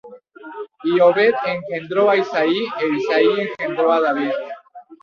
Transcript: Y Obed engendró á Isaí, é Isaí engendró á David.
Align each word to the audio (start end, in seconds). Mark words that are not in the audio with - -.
Y 0.89 0.93
Obed 1.07 1.35
engendró 1.53 2.01
á 2.11 2.13
Isaí, 2.23 2.59
é 2.83 2.85
Isaí 2.99 3.29
engendró 3.45 3.85
á 3.95 3.99
David. 4.05 4.35